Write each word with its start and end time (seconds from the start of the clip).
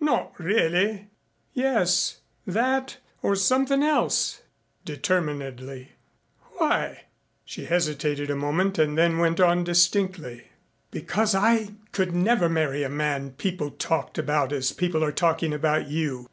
Not 0.00 0.32
really!" 0.40 1.06
"Yes, 1.54 2.18
that 2.44 2.96
or 3.22 3.36
something 3.36 3.84
else," 3.84 4.42
determinedly. 4.84 5.92
"Why?" 6.54 7.04
She 7.44 7.66
hesitated 7.66 8.28
a 8.28 8.34
moment 8.34 8.78
and 8.80 8.98
then 8.98 9.18
went 9.18 9.38
on 9.38 9.62
distinctly. 9.62 10.48
"Because 10.90 11.36
I 11.36 11.74
could 11.92 12.12
never 12.16 12.48
marry 12.48 12.82
a 12.82 12.88
man 12.88 13.30
people 13.34 13.70
talked 13.70 14.18
about 14.18 14.52
as 14.52 14.72
people 14.72 15.04
are 15.04 15.12
talking 15.12 15.52
about 15.54 15.86
you." 15.86 16.26